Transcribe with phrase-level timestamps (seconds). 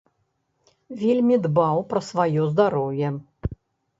[1.01, 3.07] Вельмі дбаў пра сваё здароўе.